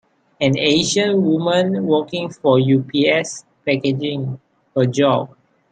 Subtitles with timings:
[0.39, 4.39] An Asian woman working for UPS packaging,
[4.75, 5.35] her job.